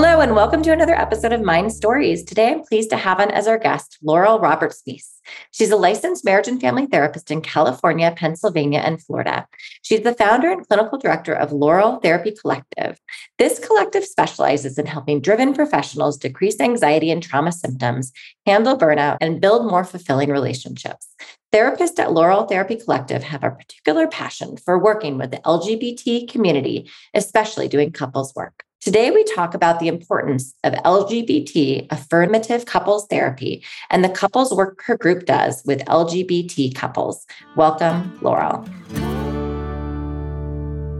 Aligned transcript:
Hello, 0.00 0.20
and 0.20 0.36
welcome 0.36 0.62
to 0.62 0.70
another 0.70 0.94
episode 0.94 1.32
of 1.32 1.42
Mind 1.42 1.72
Stories. 1.72 2.22
Today, 2.22 2.52
I'm 2.52 2.62
pleased 2.62 2.90
to 2.90 2.96
have 2.96 3.18
on 3.18 3.32
as 3.32 3.48
our 3.48 3.58
guest 3.58 3.98
Laurel 4.00 4.38
Roberts 4.38 4.80
Meese. 4.86 5.18
She's 5.50 5.72
a 5.72 5.76
licensed 5.76 6.24
marriage 6.24 6.46
and 6.46 6.60
family 6.60 6.86
therapist 6.86 7.32
in 7.32 7.40
California, 7.40 8.14
Pennsylvania, 8.16 8.78
and 8.78 9.02
Florida. 9.02 9.48
She's 9.82 10.02
the 10.02 10.14
founder 10.14 10.52
and 10.52 10.64
clinical 10.64 10.98
director 10.98 11.32
of 11.34 11.50
Laurel 11.50 11.96
Therapy 11.96 12.30
Collective. 12.30 13.00
This 13.38 13.58
collective 13.58 14.04
specializes 14.04 14.78
in 14.78 14.86
helping 14.86 15.20
driven 15.20 15.52
professionals 15.52 16.16
decrease 16.16 16.60
anxiety 16.60 17.10
and 17.10 17.20
trauma 17.20 17.50
symptoms, 17.50 18.12
handle 18.46 18.78
burnout, 18.78 19.16
and 19.20 19.40
build 19.40 19.66
more 19.66 19.82
fulfilling 19.82 20.30
relationships. 20.30 21.08
Therapists 21.52 21.98
at 21.98 22.12
Laurel 22.12 22.44
Therapy 22.44 22.76
Collective 22.76 23.24
have 23.24 23.42
a 23.42 23.50
particular 23.50 24.06
passion 24.06 24.58
for 24.58 24.78
working 24.78 25.18
with 25.18 25.32
the 25.32 25.38
LGBT 25.38 26.30
community, 26.30 26.88
especially 27.14 27.66
doing 27.66 27.90
couples 27.90 28.32
work. 28.36 28.62
Today, 28.80 29.10
we 29.10 29.24
talk 29.24 29.54
about 29.54 29.80
the 29.80 29.88
importance 29.88 30.54
of 30.62 30.72
LGBT 30.72 31.88
affirmative 31.90 32.64
couples 32.64 33.08
therapy 33.08 33.64
and 33.90 34.04
the 34.04 34.08
couples 34.08 34.54
work 34.54 34.80
her 34.84 34.96
group 34.96 35.26
does 35.26 35.64
with 35.66 35.84
LGBT 35.86 36.76
couples. 36.76 37.26
Welcome, 37.56 38.16
Laurel. 38.22 38.64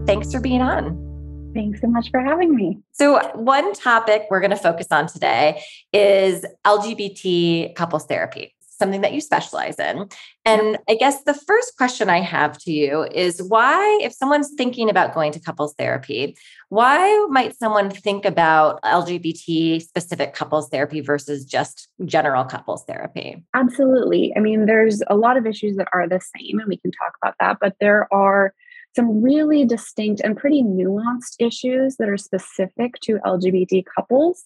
Thanks 0.05 0.29
for 0.29 0.41
being 0.41 0.61
on. 0.61 1.05
Thanks 1.53 1.79
so 1.79 1.87
much 1.87 2.11
for 2.11 2.19
having 2.19 2.53
me. 2.53 2.79
So, 2.91 3.25
one 3.35 3.73
topic 3.73 4.27
we're 4.29 4.41
going 4.41 4.51
to 4.51 4.57
focus 4.57 4.87
on 4.91 5.07
today 5.07 5.63
is 5.93 6.45
LGBT 6.65 7.75
couples 7.75 8.05
therapy 8.05 8.53
something 8.79 9.01
that 9.01 9.13
you 9.13 9.21
specialize 9.21 9.77
in. 9.77 10.07
And 10.45 10.79
I 10.89 10.95
guess 10.95 11.23
the 11.23 11.33
first 11.33 11.77
question 11.77 12.09
I 12.09 12.21
have 12.21 12.57
to 12.59 12.71
you 12.71 13.03
is 13.11 13.43
why, 13.43 13.99
if 14.01 14.13
someone's 14.13 14.51
thinking 14.57 14.89
about 14.89 15.13
going 15.13 15.31
to 15.33 15.39
couples 15.39 15.75
therapy, 15.77 16.35
why 16.69 17.27
might 17.29 17.57
someone 17.57 17.91
think 17.91 18.25
about 18.25 18.81
LGBT 18.83 19.81
specific 19.81 20.33
couples 20.33 20.69
therapy 20.69 21.01
versus 21.01 21.45
just 21.45 21.89
general 22.05 22.45
couples 22.45 22.83
therapy? 22.85 23.43
Absolutely. 23.53 24.33
I 24.35 24.39
mean, 24.39 24.65
there's 24.65 25.03
a 25.07 25.15
lot 25.15 25.37
of 25.37 25.45
issues 25.45 25.75
that 25.75 25.89
are 25.93 26.07
the 26.07 26.21
same, 26.21 26.59
and 26.59 26.67
we 26.67 26.77
can 26.77 26.91
talk 26.91 27.13
about 27.21 27.35
that, 27.39 27.57
but 27.59 27.75
there 27.79 28.07
are 28.13 28.53
some 28.95 29.21
really 29.21 29.65
distinct 29.65 30.21
and 30.21 30.35
pretty 30.35 30.63
nuanced 30.63 31.35
issues 31.39 31.97
that 31.97 32.09
are 32.09 32.17
specific 32.17 32.95
to 33.01 33.19
LGBT 33.25 33.83
couples 33.95 34.45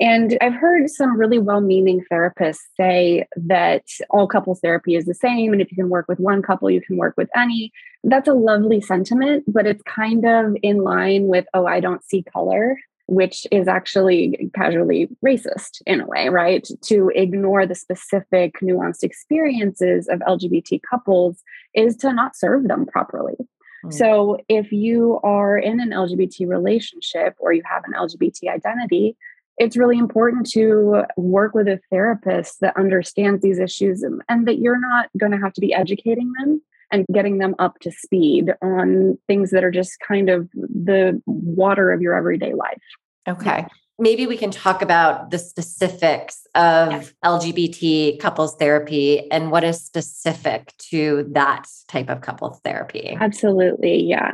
and 0.00 0.38
I've 0.40 0.54
heard 0.54 0.88
some 0.88 1.18
really 1.18 1.38
well 1.38 1.60
meaning 1.60 2.04
therapists 2.10 2.60
say 2.76 3.26
that 3.36 3.84
all 4.10 4.26
couples 4.26 4.60
therapy 4.60 4.96
is 4.96 5.04
the 5.04 5.14
same. 5.14 5.52
And 5.52 5.60
if 5.60 5.70
you 5.70 5.76
can 5.76 5.90
work 5.90 6.06
with 6.08 6.18
one 6.18 6.42
couple, 6.42 6.70
you 6.70 6.80
can 6.80 6.96
work 6.96 7.14
with 7.16 7.28
any. 7.36 7.72
That's 8.02 8.28
a 8.28 8.34
lovely 8.34 8.80
sentiment, 8.80 9.44
but 9.46 9.66
it's 9.66 9.82
kind 9.82 10.24
of 10.24 10.56
in 10.62 10.78
line 10.78 11.26
with, 11.26 11.44
oh, 11.52 11.66
I 11.66 11.80
don't 11.80 12.02
see 12.04 12.22
color, 12.22 12.78
which 13.06 13.46
is 13.52 13.68
actually 13.68 14.50
casually 14.54 15.08
racist 15.24 15.82
in 15.86 16.00
a 16.00 16.06
way, 16.06 16.28
right? 16.30 16.66
To 16.86 17.10
ignore 17.14 17.66
the 17.66 17.74
specific 17.74 18.60
nuanced 18.62 19.02
experiences 19.02 20.08
of 20.08 20.20
LGBT 20.20 20.80
couples 20.88 21.42
is 21.74 21.96
to 21.98 22.12
not 22.12 22.34
serve 22.34 22.66
them 22.66 22.86
properly. 22.86 23.36
Hmm. 23.82 23.90
So, 23.90 24.38
if 24.48 24.72
you 24.72 25.20
are 25.22 25.58
in 25.58 25.80
an 25.80 25.90
LGBT 25.90 26.48
relationship 26.48 27.34
or 27.38 27.52
you 27.52 27.62
have 27.68 27.82
an 27.84 27.92
LGBT 27.92 28.48
identity, 28.48 29.16
it's 29.58 29.76
really 29.76 29.98
important 29.98 30.46
to 30.50 31.04
work 31.16 31.54
with 31.54 31.68
a 31.68 31.80
therapist 31.90 32.60
that 32.60 32.76
understands 32.76 33.42
these 33.42 33.58
issues 33.58 34.02
and, 34.02 34.22
and 34.28 34.46
that 34.48 34.58
you're 34.58 34.80
not 34.80 35.08
going 35.18 35.32
to 35.32 35.38
have 35.38 35.52
to 35.54 35.60
be 35.60 35.72
educating 35.74 36.32
them 36.38 36.62
and 36.90 37.06
getting 37.12 37.38
them 37.38 37.54
up 37.58 37.78
to 37.80 37.90
speed 37.90 38.52
on 38.62 39.18
things 39.26 39.50
that 39.50 39.64
are 39.64 39.70
just 39.70 39.98
kind 40.06 40.28
of 40.28 40.48
the 40.54 41.20
water 41.26 41.90
of 41.90 42.00
your 42.00 42.14
everyday 42.14 42.52
life. 42.52 42.82
Okay. 43.28 43.66
Maybe 44.02 44.26
we 44.26 44.36
can 44.36 44.50
talk 44.50 44.82
about 44.82 45.30
the 45.30 45.38
specifics 45.38 46.44
of 46.56 46.90
yeah. 46.90 47.02
LGBT 47.24 48.18
couples 48.18 48.56
therapy 48.56 49.30
and 49.30 49.52
what 49.52 49.62
is 49.62 49.80
specific 49.80 50.74
to 50.90 51.24
that 51.30 51.68
type 51.86 52.10
of 52.10 52.20
couples 52.20 52.58
therapy. 52.64 53.16
Absolutely. 53.20 54.02
Yeah. 54.02 54.32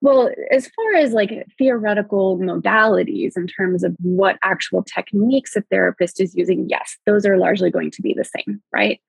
Well, 0.00 0.30
as 0.52 0.68
far 0.68 0.94
as 0.94 1.12
like 1.12 1.48
theoretical 1.58 2.38
modalities 2.38 3.36
in 3.36 3.48
terms 3.48 3.82
of 3.82 3.96
what 4.00 4.38
actual 4.44 4.84
techniques 4.84 5.56
a 5.56 5.62
therapist 5.62 6.20
is 6.20 6.36
using, 6.36 6.68
yes, 6.68 6.96
those 7.04 7.26
are 7.26 7.38
largely 7.38 7.72
going 7.72 7.90
to 7.90 8.02
be 8.02 8.14
the 8.16 8.24
same, 8.24 8.62
right? 8.72 9.00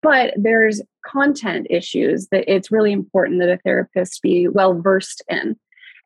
But 0.00 0.34
there's 0.36 0.80
content 1.04 1.66
issues 1.70 2.28
that 2.28 2.44
it's 2.46 2.70
really 2.70 2.92
important 2.92 3.40
that 3.40 3.48
a 3.48 3.58
therapist 3.64 4.22
be 4.22 4.46
well 4.46 4.80
versed 4.80 5.24
in. 5.28 5.56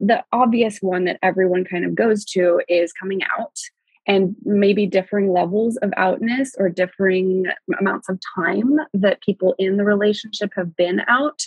The 0.01 0.25
obvious 0.33 0.79
one 0.81 1.05
that 1.05 1.19
everyone 1.23 1.65
kind 1.65 1.85
of 1.85 1.95
goes 1.95 2.25
to 2.27 2.61
is 2.69 2.93
coming 2.93 3.21
out 3.39 3.59
and 4.07 4.35
maybe 4.45 4.87
differing 4.87 5.33
levels 5.33 5.77
of 5.79 5.93
outness 5.97 6.55
or 6.59 6.69
differing 6.69 7.45
amounts 7.79 8.09
of 8.09 8.19
time 8.35 8.79
that 8.95 9.23
people 9.23 9.55
in 9.59 9.77
the 9.77 9.85
relationship 9.85 10.51
have 10.57 10.75
been 10.75 11.03
out. 11.07 11.43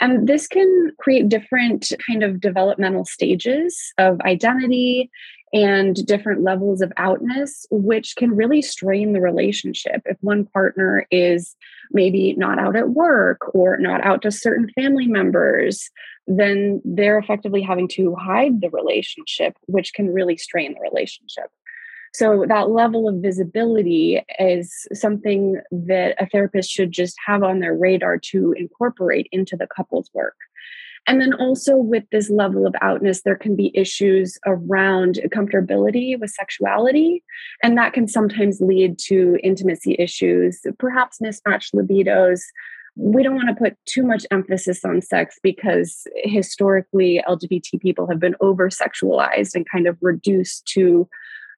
And 0.00 0.28
this 0.28 0.46
can 0.46 0.92
create 0.98 1.28
different 1.28 1.92
kind 2.06 2.22
of 2.22 2.40
developmental 2.40 3.04
stages 3.04 3.92
of 3.98 4.20
identity 4.20 5.10
and 5.54 6.04
different 6.04 6.42
levels 6.42 6.82
of 6.82 6.92
outness, 6.96 7.64
which 7.70 8.16
can 8.16 8.34
really 8.34 8.60
strain 8.60 9.12
the 9.12 9.20
relationship. 9.20 10.02
If 10.04 10.18
one 10.20 10.46
partner 10.46 11.06
is 11.12 11.54
maybe 11.92 12.34
not 12.34 12.58
out 12.58 12.74
at 12.74 12.90
work 12.90 13.54
or 13.54 13.76
not 13.76 14.04
out 14.04 14.22
to 14.22 14.32
certain 14.32 14.68
family 14.74 15.06
members, 15.06 15.88
then 16.26 16.82
they're 16.84 17.18
effectively 17.18 17.62
having 17.62 17.86
to 17.88 18.16
hide 18.16 18.60
the 18.60 18.70
relationship, 18.70 19.56
which 19.66 19.94
can 19.94 20.12
really 20.12 20.36
strain 20.36 20.74
the 20.74 20.80
relationship. 20.80 21.50
So, 22.12 22.44
that 22.48 22.70
level 22.70 23.08
of 23.08 23.16
visibility 23.16 24.22
is 24.38 24.86
something 24.92 25.60
that 25.70 26.14
a 26.20 26.26
therapist 26.26 26.70
should 26.70 26.92
just 26.92 27.16
have 27.26 27.42
on 27.42 27.60
their 27.60 27.74
radar 27.74 28.18
to 28.30 28.54
incorporate 28.56 29.28
into 29.32 29.56
the 29.56 29.66
couple's 29.66 30.10
work. 30.14 30.36
And 31.06 31.20
then 31.20 31.34
also 31.34 31.76
with 31.76 32.04
this 32.10 32.30
level 32.30 32.66
of 32.66 32.74
outness, 32.80 33.22
there 33.22 33.36
can 33.36 33.54
be 33.54 33.76
issues 33.76 34.38
around 34.46 35.20
comfortability 35.34 36.18
with 36.18 36.30
sexuality. 36.30 37.22
And 37.62 37.76
that 37.76 37.92
can 37.92 38.08
sometimes 38.08 38.60
lead 38.60 38.98
to 39.06 39.38
intimacy 39.42 39.96
issues, 39.98 40.60
perhaps 40.78 41.20
mismatched 41.20 41.74
libidos. 41.74 42.40
We 42.96 43.22
don't 43.22 43.34
want 43.34 43.48
to 43.48 43.54
put 43.54 43.76
too 43.86 44.02
much 44.02 44.24
emphasis 44.30 44.84
on 44.84 45.02
sex 45.02 45.38
because 45.42 46.06
historically 46.22 47.22
LGBT 47.28 47.80
people 47.80 48.06
have 48.08 48.20
been 48.20 48.36
over 48.40 48.70
sexualized 48.70 49.54
and 49.54 49.68
kind 49.68 49.86
of 49.86 49.98
reduced 50.00 50.64
to 50.68 51.08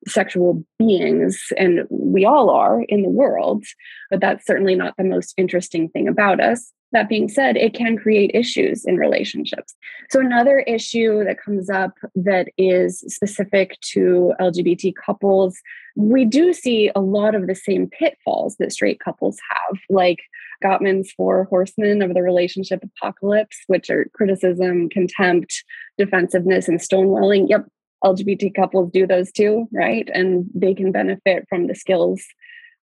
sexual 0.09 0.65
beings, 0.78 1.53
and 1.57 1.81
we 1.91 2.25
all 2.25 2.51
are 2.51 2.83
in 2.83 3.03
the 3.03 3.09
world, 3.09 3.65
but 4.11 4.21
that's 4.21 4.47
certainly 4.47 4.75
not 4.75 4.95
the 4.97 5.05
most 5.05 5.34
interesting 5.37 5.89
thing 5.89 6.07
about 6.07 6.41
us. 6.41 6.73
That 6.97 7.11
being 7.11 7.29
said, 7.29 7.59
it 7.59 7.75
can 7.75 7.99
create 7.99 8.31
issues 8.33 8.87
in 8.87 8.97
relationships. 8.97 9.75
So, 10.09 10.19
another 10.19 10.61
issue 10.61 11.25
that 11.25 11.39
comes 11.39 11.69
up 11.69 11.93
that 12.15 12.49
is 12.57 13.01
specific 13.01 13.79
to 13.93 14.33
LGBT 14.41 14.95
couples, 15.05 15.59
we 15.95 16.25
do 16.25 16.55
see 16.55 16.91
a 16.97 17.01
lot 17.03 17.34
of 17.34 17.49
the 17.49 17.55
same 17.55 17.91
pitfalls 17.91 18.57
that 18.61 18.72
straight 18.72 18.98
couples 18.98 19.37
have, 19.51 19.78
like 19.91 20.21
Gottman's 20.65 21.13
four 21.13 21.45
horsemen 21.45 22.01
of 22.01 22.15
the 22.15 22.22
relationship 22.22 22.83
apocalypse, 22.83 23.59
which 23.66 23.91
are 23.91 24.07
criticism, 24.15 24.89
contempt, 24.89 25.65
defensiveness, 25.99 26.66
and 26.66 26.81
stonewalling. 26.81 27.47
Yep, 27.47 27.66
LGBT 28.07 28.54
couples 28.54 28.91
do 28.91 29.07
those 29.07 29.31
too, 29.31 29.69
right? 29.71 30.09
And 30.15 30.47
they 30.54 30.72
can 30.72 30.92
benefit 30.92 31.45
from 31.51 31.66
the 31.66 31.75
skills 31.75 32.25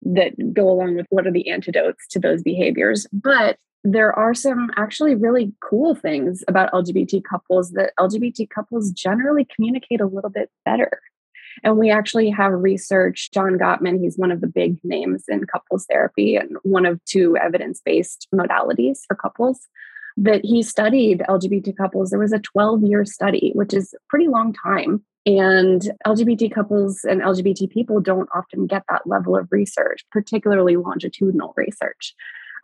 that 0.02 0.34
go 0.54 0.70
along 0.70 0.98
with 0.98 1.06
what 1.12 1.26
are 1.26 1.32
the 1.32 1.50
antidotes 1.50 2.08
to 2.10 2.20
those 2.20 2.44
behaviors. 2.44 3.08
But 3.14 3.56
there 3.84 4.14
are 4.18 4.34
some 4.34 4.70
actually 4.78 5.16
really 5.16 5.54
cool 5.60 5.96
things 5.96 6.44
about 6.48 6.72
LGBT 6.72 7.24
couples 7.24 7.72
that 7.72 7.94
LGBT 8.00 8.50
couples 8.50 8.92
generally 8.92 9.48
communicate 9.56 10.02
a 10.02 10.06
little 10.06 10.30
bit 10.30 10.50
better. 10.66 11.02
And 11.64 11.78
we 11.78 11.90
actually 11.90 12.30
have 12.30 12.52
research. 12.54 13.30
John 13.34 13.58
Gottman, 13.58 14.00
he's 14.00 14.18
one 14.18 14.32
of 14.32 14.42
the 14.42 14.48
big 14.48 14.78
names 14.84 15.26
in 15.28 15.46
couples 15.46 15.86
therapy 15.90 16.36
and 16.36 16.58
one 16.64 16.86
of 16.86 17.04
two 17.06 17.36
evidence 17.38 17.82
based 17.84 18.28
modalities 18.34 19.00
for 19.08 19.16
couples 19.16 19.68
that 20.18 20.42
he 20.44 20.62
studied 20.62 21.24
LGBT 21.28 21.76
couples. 21.76 22.10
There 22.10 22.20
was 22.20 22.34
a 22.34 22.40
12 22.40 22.84
year 22.84 23.06
study, 23.06 23.52
which 23.56 23.74
is 23.74 23.94
a 23.94 23.98
pretty 24.10 24.28
long 24.28 24.54
time. 24.54 25.04
And 25.26 25.82
LGBT 26.06 26.52
couples 26.52 27.04
and 27.04 27.22
LGBT 27.22 27.70
people 27.70 28.02
don't 28.02 28.30
often 28.34 28.66
get 28.66 28.84
that 28.90 29.06
level 29.06 29.38
of 29.38 29.48
research, 29.52 30.04
particularly 30.12 30.78
longitudinal 30.78 31.54
research. 31.56 32.16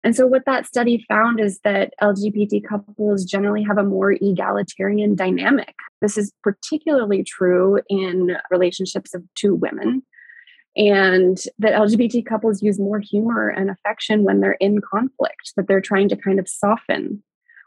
And 0.03 0.15
so, 0.15 0.27
what 0.27 0.45
that 0.45 0.65
study 0.65 1.03
found 1.07 1.39
is 1.39 1.59
that 1.63 1.93
LGBT 2.01 2.63
couples 2.67 3.25
generally 3.25 3.63
have 3.63 3.77
a 3.77 3.83
more 3.83 4.11
egalitarian 4.13 5.15
dynamic. 5.15 5.75
This 6.01 6.17
is 6.17 6.31
particularly 6.43 7.23
true 7.23 7.81
in 7.89 8.37
relationships 8.51 9.13
of 9.13 9.23
two 9.35 9.55
women, 9.55 10.03
and 10.75 11.37
that 11.59 11.73
LGBT 11.73 12.25
couples 12.25 12.61
use 12.61 12.79
more 12.79 12.99
humor 12.99 13.49
and 13.49 13.69
affection 13.69 14.23
when 14.23 14.39
they're 14.39 14.57
in 14.59 14.79
conflict, 14.81 15.53
that 15.55 15.67
they're 15.67 15.81
trying 15.81 16.09
to 16.09 16.15
kind 16.15 16.39
of 16.39 16.47
soften 16.47 17.23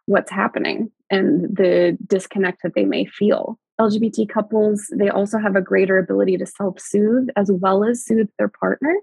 what's 0.06 0.30
happening 0.30 0.90
and 1.10 1.56
the 1.56 1.98
disconnect 2.06 2.62
that 2.62 2.74
they 2.74 2.84
may 2.84 3.04
feel. 3.04 3.58
LGBT 3.80 4.28
couples, 4.28 4.92
they 4.94 5.08
also 5.08 5.38
have 5.38 5.56
a 5.56 5.62
greater 5.62 5.98
ability 5.98 6.36
to 6.36 6.46
self 6.46 6.78
soothe 6.80 7.28
as 7.36 7.50
well 7.50 7.82
as 7.82 8.04
soothe 8.04 8.28
their 8.38 8.48
partner. 8.48 8.94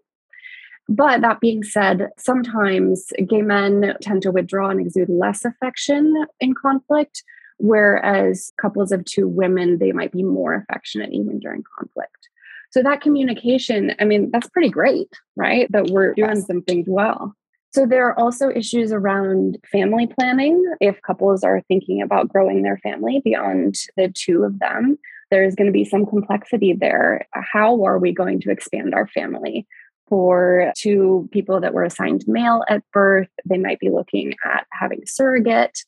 But 0.90 1.22
that 1.22 1.42
being 1.42 1.64
said, 1.64 2.10
sometimes 2.18 3.08
gay 3.28 3.42
men 3.42 3.96
tend 4.02 4.22
to 4.22 4.32
withdraw 4.32 4.70
and 4.70 4.80
exude 4.80 5.10
less 5.10 5.44
affection 5.44 6.26
in 6.40 6.54
conflict, 6.54 7.24
whereas 7.58 8.52
couples 8.62 8.92
of 8.92 9.04
two 9.04 9.28
women, 9.28 9.80
they 9.80 9.92
might 9.92 10.12
be 10.12 10.24
more 10.24 10.54
affectionate 10.54 11.12
even 11.12 11.40
during 11.40 11.64
conflict. 11.78 12.30
So 12.70 12.84
that 12.84 13.02
communication, 13.02 13.96
I 14.00 14.06
mean, 14.06 14.30
that's 14.32 14.50
pretty 14.50 14.70
great, 14.70 15.10
right? 15.36 15.72
That 15.72 15.88
we're 15.88 16.14
doing 16.14 16.36
yes. 16.36 16.48
some 16.48 16.62
things 16.62 16.86
well. 16.88 17.34
So 17.72 17.86
there 17.86 18.08
are 18.08 18.18
also 18.18 18.50
issues 18.50 18.92
around 18.92 19.58
family 19.72 20.08
planning. 20.08 20.64
If 20.80 21.02
couples 21.02 21.44
are 21.44 21.62
thinking 21.68 22.02
about 22.02 22.30
growing 22.30 22.64
their 22.64 22.78
family 22.78 23.22
beyond 23.24 23.76
the 23.98 24.10
two 24.10 24.44
of 24.44 24.60
them, 24.60 24.98
there's 25.32 25.56
going 25.56 25.68
to 25.68 25.74
be 25.74 25.84
some 25.84 26.06
complexity 26.06 26.74
there. 26.74 27.28
How 27.34 27.84
are 27.84 28.00
we 28.00 28.14
going 28.14 28.40
to 28.42 28.52
expand 28.52 28.96
our 28.96 29.08
family? 29.08 29.68
For 30.08 30.72
two 30.78 31.28
people 31.32 31.60
that 31.60 31.74
were 31.74 31.84
assigned 31.84 32.24
male 32.28 32.64
at 32.70 32.84
birth, 32.94 33.30
they 33.46 33.58
might 33.58 33.80
be 33.80 33.90
looking 33.90 34.34
at 34.46 34.66
having 34.72 35.00
a 35.04 35.08
surrogate. 35.08 35.80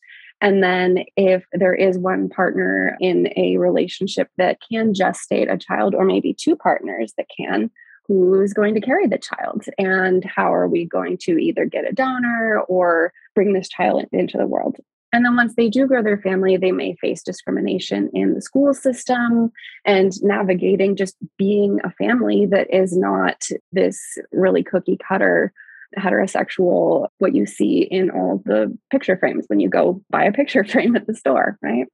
And 0.41 0.63
then, 0.63 1.05
if 1.17 1.45
there 1.51 1.73
is 1.73 1.97
one 1.97 2.29
partner 2.29 2.97
in 3.01 3.31
a 3.35 3.57
relationship 3.57 4.29
that 4.37 4.59
can 4.69 4.93
gestate 4.93 5.51
a 5.51 5.57
child, 5.57 5.95
or 5.95 6.05
maybe 6.05 6.33
two 6.33 6.55
partners 6.55 7.13
that 7.17 7.27
can, 7.35 7.71
who's 8.09 8.53
going 8.53 8.73
to 8.73 8.81
carry 8.81 9.05
the 9.07 9.19
child? 9.19 9.63
And 9.77 10.25
how 10.25 10.53
are 10.53 10.67
we 10.67 10.85
going 10.85 11.17
to 11.21 11.37
either 11.37 11.65
get 11.65 11.87
a 11.87 11.93
donor 11.93 12.59
or 12.67 13.13
bring 13.35 13.53
this 13.53 13.69
child 13.69 14.05
into 14.11 14.37
the 14.37 14.47
world? 14.47 14.77
And 15.11 15.25
then 15.25 15.35
once 15.35 15.55
they 15.55 15.69
do 15.69 15.87
grow 15.87 16.03
their 16.03 16.21
family, 16.21 16.55
they 16.55 16.71
may 16.71 16.95
face 16.95 17.23
discrimination 17.23 18.11
in 18.13 18.35
the 18.35 18.41
school 18.41 18.73
system 18.73 19.51
and 19.85 20.11
navigating 20.21 20.95
just 20.95 21.15
being 21.37 21.79
a 21.83 21.91
family 21.91 22.45
that 22.45 22.71
is 22.73 22.95
not 22.95 23.47
this 23.71 23.99
really 24.31 24.63
cookie 24.63 24.97
cutter 25.07 25.51
heterosexual, 25.97 27.07
what 27.17 27.33
you 27.33 27.47
see 27.47 27.81
in 27.81 28.11
all 28.11 28.43
the 28.45 28.75
picture 28.91 29.17
frames 29.17 29.45
when 29.47 29.59
you 29.59 29.69
go 29.69 30.01
buy 30.09 30.23
a 30.23 30.31
picture 30.31 30.63
frame 30.65 30.95
at 30.95 31.07
the 31.07 31.15
store, 31.15 31.57
right? 31.61 31.87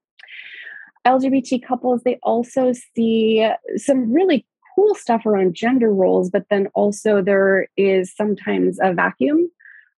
LGBT 1.08 1.66
couples, 1.66 2.02
they 2.04 2.18
also 2.24 2.74
see 2.96 3.48
some 3.78 4.12
really 4.12 4.46
cool 4.76 4.96
stuff 4.96 5.26
around 5.26 5.54
gender 5.54 5.94
roles, 5.94 6.30
but 6.30 6.46
then 6.50 6.68
also 6.74 7.22
there 7.22 7.68
is 7.78 8.14
sometimes 8.14 8.80
a 8.82 8.94
vacuum 8.94 9.50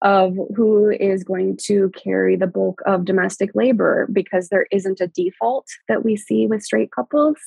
of 0.06 0.38
who 0.56 0.92
is 0.92 1.24
going 1.24 1.58
to 1.64 1.90
carry 1.90 2.36
the 2.36 2.46
bulk 2.46 2.80
of 2.86 3.06
domestic 3.06 3.50
labor 3.56 4.08
because 4.14 4.50
there 4.50 4.68
isn't 4.72 5.02
a 5.02 5.08
default 5.08 5.66
that 5.90 6.06
we 6.06 6.16
see 6.16 6.46
with 6.46 6.62
straight 6.62 6.92
couples. 6.92 7.38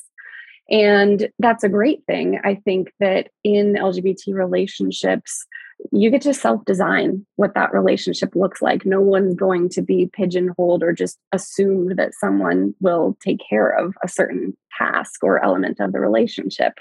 And 0.69 1.29
that's 1.39 1.63
a 1.63 1.69
great 1.69 2.03
thing. 2.05 2.37
I 2.43 2.55
think 2.55 2.91
that 2.99 3.29
in 3.45 3.75
LGBT 3.75 4.33
relationships, 4.33 5.47
you 5.93 6.11
get 6.11 6.21
to 6.23 6.33
self 6.33 6.65
design 6.65 7.25
what 7.37 7.53
that 7.55 7.73
relationship 7.73 8.35
looks 8.35 8.61
like. 8.61 8.85
No 8.85 8.99
one's 8.99 9.35
going 9.35 9.69
to 9.69 9.81
be 9.81 10.09
pigeonholed 10.11 10.83
or 10.83 10.91
just 10.91 11.17
assumed 11.31 11.97
that 11.97 12.13
someone 12.13 12.75
will 12.81 13.17
take 13.23 13.39
care 13.49 13.69
of 13.69 13.95
a 14.03 14.09
certain 14.09 14.55
task 14.77 15.23
or 15.23 15.41
element 15.41 15.79
of 15.79 15.93
the 15.93 16.01
relationship. 16.01 16.73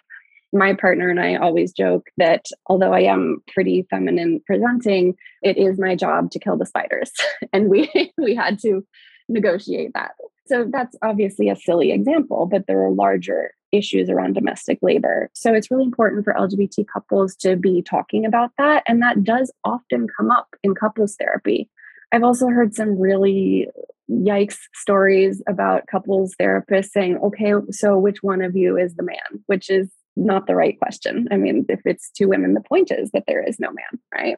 My 0.53 0.75
partner 0.75 1.09
and 1.11 1.21
I 1.21 1.37
always 1.37 1.73
joke 1.73 2.09
that 2.17 2.47
although 2.67 2.93
I 2.93 3.01
am 3.01 3.43
pretty 3.53 3.87
feminine 3.91 4.41
presenting, 4.47 5.15
it 5.43 5.59
is 5.59 5.79
my 5.79 5.95
job 5.95 6.31
to 6.31 6.39
kill 6.39 6.57
the 6.57 6.67
spiders. 6.67 7.13
and 7.53 7.69
we 7.69 7.91
we 8.19 8.35
had 8.35 8.59
to 8.61 8.85
negotiate 9.29 9.93
that. 9.95 10.13
So 10.47 10.67
that's 10.71 10.97
obviously 11.03 11.51
a 11.51 11.57
silly 11.57 11.93
example, 11.93 12.47
but 12.51 12.67
there 12.67 12.83
are 12.83 12.91
larger 12.91 13.53
issues 13.71 14.09
around 14.09 14.33
domestic 14.33 14.79
labor. 14.81 15.31
So 15.35 15.53
it's 15.53 15.71
really 15.71 15.85
important 15.85 16.25
for 16.25 16.33
LGBT 16.33 16.87
couples 16.91 17.37
to 17.37 17.55
be 17.57 17.83
talking 17.83 18.25
about 18.25 18.53
that. 18.57 18.83
And 18.89 19.03
that 19.03 19.23
does 19.23 19.53
often 19.65 20.07
come 20.17 20.31
up 20.31 20.49
in 20.63 20.75
couples 20.75 21.17
therapy. 21.17 21.69
I've 22.13 22.23
also 22.23 22.47
heard 22.49 22.75
some 22.75 22.99
really 22.99 23.69
yikes 24.11 24.57
stories 24.73 25.43
about 25.47 25.87
couples 25.87 26.35
therapists 26.41 26.91
saying, 26.91 27.19
okay, 27.19 27.53
so 27.71 27.99
which 27.99 28.23
one 28.23 28.41
of 28.41 28.57
you 28.57 28.79
is 28.79 28.95
the 28.95 29.03
man? 29.03 29.45
Which 29.47 29.69
is 29.69 29.91
not 30.19 30.47
the 30.47 30.57
right 30.57 30.79
question. 30.79 31.29
I 31.31 31.37
mean, 31.37 31.65
if 31.69 31.81
it's 31.85 32.11
two 32.11 32.29
women, 32.29 32.55
the 32.55 32.61
point 32.61 32.91
is 32.91 33.11
that 33.13 33.25
there 33.27 33.43
is 33.43 33.59
no 33.59 33.69
man, 33.69 34.01
right? 34.15 34.37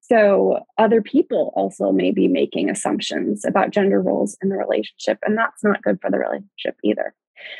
So 0.00 0.60
other 0.78 1.02
people 1.02 1.52
also 1.54 1.92
may 1.92 2.10
be 2.10 2.26
making 2.26 2.70
assumptions 2.70 3.44
about 3.44 3.70
gender 3.70 4.00
roles 4.00 4.36
in 4.42 4.48
the 4.48 4.56
relationship, 4.56 5.18
and 5.24 5.36
that's 5.36 5.62
not 5.62 5.82
good 5.82 6.00
for 6.00 6.10
the 6.10 6.18
relationship 6.18 6.76
either. 6.82 7.14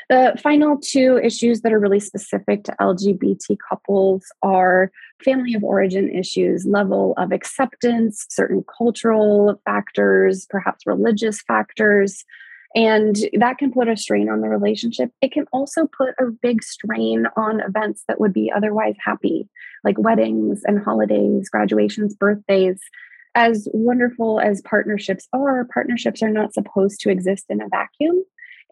The 0.09 0.37
final 0.41 0.77
two 0.77 1.19
issues 1.23 1.61
that 1.61 1.73
are 1.73 1.79
really 1.79 1.99
specific 1.99 2.63
to 2.65 2.75
LGBT 2.79 3.57
couples 3.67 4.25
are 4.43 4.91
family 5.23 5.53
of 5.53 5.63
origin 5.63 6.09
issues, 6.09 6.65
level 6.65 7.13
of 7.17 7.31
acceptance, 7.31 8.25
certain 8.29 8.63
cultural 8.77 9.59
factors, 9.65 10.45
perhaps 10.49 10.85
religious 10.85 11.41
factors. 11.41 12.25
And 12.73 13.17
that 13.33 13.57
can 13.57 13.71
put 13.71 13.89
a 13.89 13.97
strain 13.97 14.29
on 14.29 14.41
the 14.41 14.47
relationship. 14.47 15.11
It 15.21 15.33
can 15.33 15.45
also 15.51 15.87
put 15.87 16.15
a 16.19 16.31
big 16.41 16.63
strain 16.63 17.25
on 17.35 17.59
events 17.59 18.03
that 18.07 18.19
would 18.19 18.31
be 18.31 18.51
otherwise 18.55 18.95
happy, 19.03 19.49
like 19.83 19.97
weddings 19.99 20.61
and 20.65 20.81
holidays, 20.81 21.49
graduations, 21.49 22.15
birthdays. 22.15 22.79
As 23.35 23.67
wonderful 23.73 24.39
as 24.39 24.61
partnerships 24.61 25.27
are, 25.33 25.67
partnerships 25.73 26.21
are 26.21 26.29
not 26.29 26.53
supposed 26.53 26.99
to 27.01 27.09
exist 27.09 27.45
in 27.49 27.61
a 27.61 27.67
vacuum. 27.69 28.23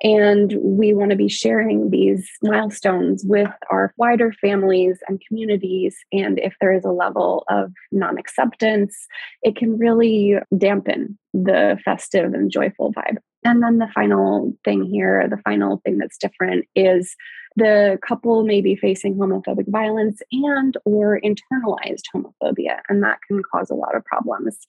And 0.01 0.53
we 0.61 0.93
want 0.93 1.11
to 1.11 1.17
be 1.17 1.27
sharing 1.27 1.89
these 1.89 2.29
milestones 2.41 3.23
with 3.25 3.49
our 3.69 3.93
wider 3.97 4.33
families 4.33 4.99
and 5.07 5.21
communities. 5.27 5.97
And 6.11 6.39
if 6.39 6.55
there 6.61 6.73
is 6.73 6.85
a 6.85 6.91
level 6.91 7.43
of 7.49 7.73
non 7.91 8.17
acceptance, 8.17 9.07
it 9.43 9.55
can 9.55 9.77
really 9.77 10.35
dampen 10.57 11.17
the 11.33 11.77
festive 11.83 12.33
and 12.33 12.51
joyful 12.51 12.93
vibe. 12.93 13.17
And 13.45 13.63
then 13.63 13.77
the 13.77 13.89
final 13.93 14.53
thing 14.65 14.83
here, 14.83 15.27
the 15.29 15.41
final 15.43 15.81
thing 15.85 15.97
that's 15.97 16.17
different 16.17 16.65
is 16.75 17.15
the 17.55 17.97
couple 18.05 18.43
may 18.43 18.61
be 18.61 18.75
facing 18.75 19.15
homophobic 19.15 19.67
violence 19.67 20.21
and 20.31 20.77
or 20.85 21.19
internalized 21.21 22.03
homophobia 22.13 22.79
and 22.87 23.03
that 23.03 23.19
can 23.27 23.41
cause 23.51 23.69
a 23.69 23.75
lot 23.75 23.95
of 23.95 24.05
problems 24.05 24.67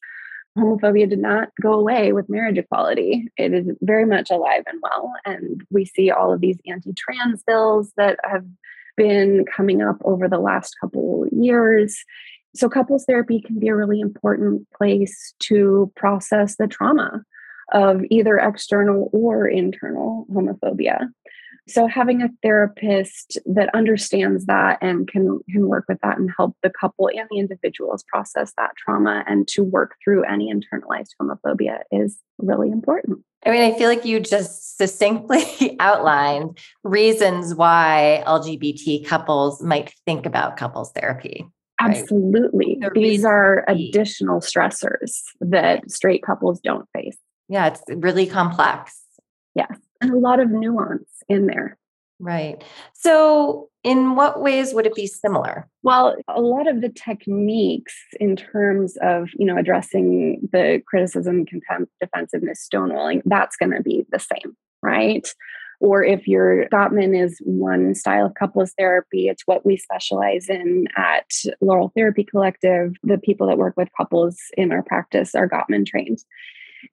homophobia 0.59 1.09
did 1.09 1.21
not 1.21 1.49
go 1.61 1.73
away 1.73 2.13
with 2.13 2.29
marriage 2.29 2.59
equality. 2.59 3.29
It 3.37 3.53
is 3.53 3.67
very 3.81 4.07
much 4.07 4.31
alive 4.31 4.65
and 4.67 4.79
well. 4.83 5.13
And 5.25 5.63
we 5.71 5.85
see 5.85 6.11
all 6.11 6.33
of 6.33 6.41
these 6.41 6.59
anti 6.67 6.93
trans 6.93 7.43
bills 7.43 7.93
that 7.97 8.19
have 8.25 8.45
been 8.97 9.45
coming 9.47 9.81
up 9.83 9.97
over 10.05 10.29
the 10.29 10.39
last 10.39 10.75
couple 10.81 11.27
years. 11.33 12.05
So, 12.55 12.69
couples 12.69 13.05
therapy 13.05 13.41
can 13.41 13.59
be 13.59 13.69
a 13.69 13.77
really 13.77 14.01
important 14.01 14.67
place 14.77 15.35
to 15.41 15.93
process 15.95 16.57
the 16.57 16.67
trauma 16.67 17.23
of 17.73 18.03
either 18.11 18.37
external 18.37 19.09
or 19.13 19.47
internal 19.47 20.27
homophobia 20.33 21.09
so 21.69 21.87
having 21.87 22.23
a 22.23 22.29
therapist 22.43 23.39
that 23.47 23.75
understands 23.75 24.47
that 24.47 24.79
and 24.81 25.09
can 25.09 25.41
can 25.51 25.69
work 25.69 25.85
with 25.89 25.99
that 26.03 26.19
and 26.19 26.31
help 26.37 26.57
the 26.63 26.71
couple 26.71 27.09
and 27.09 27.29
the 27.31 27.39
individuals 27.39 28.05
process 28.09 28.53
that 28.57 28.71
trauma 28.77 29.25
and 29.27 29.47
to 29.49 29.63
work 29.63 29.97
through 30.03 30.25
any 30.25 30.53
internalized 30.53 31.11
homophobia 31.21 31.81
is 31.91 32.19
really 32.39 32.71
important 32.71 33.19
I 33.47 33.51
mean, 33.51 33.63
I 33.63 33.79
feel 33.79 33.89
like 33.89 34.05
you 34.05 34.21
just 34.21 34.77
succinctly 34.77 35.77
outlined 35.81 36.59
reasons 36.85 37.55
why 37.55 38.23
LGBT 38.27 39.07
couples 39.07 39.63
might 39.63 39.95
think 40.05 40.27
about 40.27 40.59
couples 40.59 40.93
therapy. 40.93 41.47
Right? 41.81 41.97
Absolutely. 41.97 42.77
The 42.83 42.91
These 42.95 43.25
are 43.25 43.65
additional 43.67 44.41
stressors 44.41 45.23
that 45.41 45.91
straight 45.91 46.23
couples 46.23 46.61
don't 46.61 46.87
face. 46.95 47.17
Yeah, 47.49 47.69
it's 47.69 47.81
really 47.89 48.27
complex. 48.27 49.01
Yes 49.55 49.75
and 50.01 50.11
a 50.11 50.19
lot 50.19 50.41
of 50.41 50.51
nuance 50.51 51.09
in 51.29 51.47
there. 51.47 51.79
Right. 52.19 52.63
So, 52.93 53.71
in 53.83 54.15
what 54.15 54.43
ways 54.43 54.75
would 54.75 54.85
it 54.85 54.95
be 54.95 55.07
similar? 55.07 55.67
Well, 55.83 56.17
a 56.29 56.41
lot 56.41 56.69
of 56.69 56.83
the 56.83 56.91
techniques 56.91 57.95
in 58.21 58.37
terms 58.37 58.99
of, 59.01 59.31
you 59.39 59.47
know, 59.47 59.57
addressing 59.57 60.47
the 60.53 60.83
criticism, 60.87 61.47
contempt, 61.47 61.91
defensiveness, 61.99 62.69
stonewalling, 62.71 63.23
that's 63.25 63.57
going 63.57 63.73
to 63.73 63.83
be 63.83 64.05
the 64.11 64.19
same, 64.19 64.55
right? 64.83 65.27
Or 65.81 66.05
if 66.05 66.29
your 66.29 66.69
Gottman 66.69 67.19
is 67.19 67.41
one 67.43 67.95
style 67.95 68.27
of 68.27 68.35
couples 68.35 68.75
therapy, 68.77 69.29
it's 69.29 69.47
what 69.47 69.65
we 69.65 69.79
specialize 69.79 70.51
in 70.51 70.89
at 70.99 71.31
Laurel 71.63 71.91
Therapy 71.97 72.23
Collective. 72.23 72.93
The 73.03 73.17
people 73.17 73.47
that 73.47 73.57
work 73.57 73.79
with 73.79 73.89
couples 73.97 74.37
in 74.59 74.73
our 74.73 74.83
practice 74.83 75.35
are 75.35 75.49
Gottman 75.49 75.87
trained. 75.87 76.19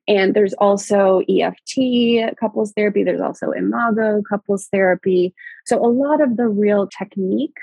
And 0.08 0.34
there's 0.34 0.54
also 0.54 1.22
EFT 1.30 2.38
couples 2.40 2.74
therapy, 2.74 3.04
there's 3.04 3.22
also 3.22 3.52
Imago 3.52 4.22
couples 4.28 4.68
therapy. 4.72 5.34
So 5.66 5.78
a 5.78 5.88
lot 5.88 6.22
of 6.22 6.38
the 6.38 6.48
real 6.48 6.88
technique 6.88 7.58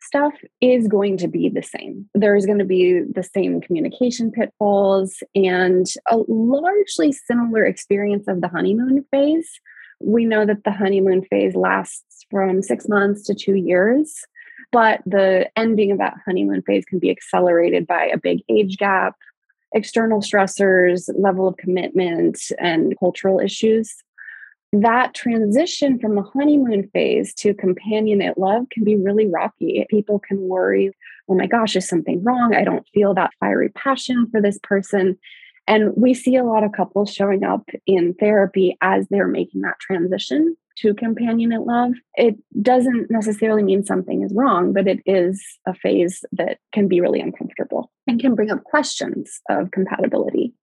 stuff 0.00 0.32
is 0.60 0.88
going 0.88 1.16
to 1.18 1.28
be 1.28 1.48
the 1.48 1.62
same. 1.62 2.08
There's 2.14 2.46
going 2.46 2.58
to 2.58 2.64
be 2.64 3.00
the 3.00 3.22
same 3.22 3.60
communication 3.60 4.30
pitfalls 4.30 5.22
and 5.34 5.86
a 6.10 6.18
largely 6.28 7.12
similar 7.12 7.64
experience 7.64 8.28
of 8.28 8.40
the 8.40 8.48
honeymoon 8.48 9.04
phase. 9.10 9.48
We 10.00 10.24
know 10.24 10.46
that 10.46 10.64
the 10.64 10.72
honeymoon 10.72 11.24
phase 11.24 11.54
lasts 11.54 12.24
from 12.30 12.62
six 12.62 12.88
months 12.88 13.24
to 13.24 13.34
two 13.34 13.54
years, 13.54 14.14
but 14.70 15.00
the 15.04 15.50
ending 15.56 15.90
of 15.90 15.98
that 15.98 16.14
honeymoon 16.24 16.62
phase 16.62 16.84
can 16.84 16.98
be 16.98 17.10
accelerated 17.10 17.86
by 17.86 18.04
a 18.04 18.18
big 18.18 18.42
age 18.48 18.76
gap, 18.76 19.14
external 19.74 20.20
stressors, 20.20 21.08
level 21.18 21.48
of 21.48 21.56
commitment, 21.56 22.40
and 22.58 22.94
cultural 22.98 23.40
issues 23.40 23.94
that 24.72 25.14
transition 25.14 25.98
from 25.98 26.14
the 26.14 26.22
honeymoon 26.22 26.88
phase 26.92 27.32
to 27.34 27.54
companionate 27.54 28.36
love 28.36 28.66
can 28.70 28.84
be 28.84 28.96
really 28.96 29.26
rocky. 29.26 29.86
People 29.88 30.18
can 30.18 30.40
worry, 30.40 30.92
oh 31.28 31.34
my 31.34 31.46
gosh, 31.46 31.74
is 31.74 31.88
something 31.88 32.22
wrong? 32.22 32.54
I 32.54 32.64
don't 32.64 32.86
feel 32.92 33.14
that 33.14 33.32
fiery 33.40 33.70
passion 33.70 34.28
for 34.30 34.42
this 34.42 34.58
person. 34.62 35.18
And 35.66 35.92
we 35.96 36.12
see 36.12 36.36
a 36.36 36.44
lot 36.44 36.64
of 36.64 36.72
couples 36.72 37.12
showing 37.12 37.44
up 37.44 37.68
in 37.86 38.14
therapy 38.14 38.76
as 38.80 39.06
they're 39.08 39.28
making 39.28 39.62
that 39.62 39.78
transition 39.80 40.56
to 40.80 40.94
companionate 40.94 41.66
love. 41.66 41.92
It 42.14 42.36
doesn't 42.62 43.10
necessarily 43.10 43.62
mean 43.62 43.84
something 43.84 44.22
is 44.22 44.32
wrong, 44.34 44.72
but 44.72 44.86
it 44.86 45.00
is 45.06 45.44
a 45.66 45.74
phase 45.74 46.24
that 46.32 46.58
can 46.72 46.88
be 46.88 47.00
really 47.00 47.20
uncomfortable 47.20 47.90
and 48.06 48.20
can 48.20 48.34
bring 48.34 48.50
up 48.50 48.64
questions 48.64 49.40
of 49.48 49.70
compatibility. 49.70 50.54